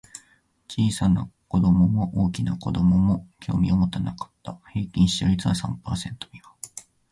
[0.67, 4.59] 小さな子供も大きな子供も興味を持たなかった。
[4.73, 6.55] 平均視聴率は三パーセント未満。